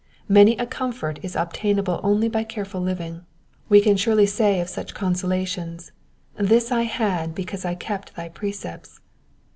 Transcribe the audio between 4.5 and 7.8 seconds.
of such consolations," This I had because I